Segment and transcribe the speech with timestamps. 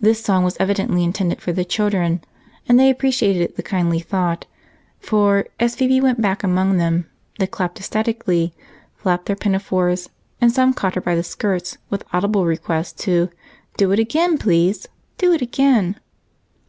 [0.00, 2.22] This song was evidently intended for the children,
[2.68, 4.46] and they appreciated the kindly thought,
[4.98, 7.06] for as Phebe went back among them,
[7.38, 8.52] they clapped ecstatically,
[8.96, 13.28] flapped their pinafores, and some caught her by the skirts with audible requests to
[13.76, 14.88] "Do it again, please;
[15.18, 16.00] do it again."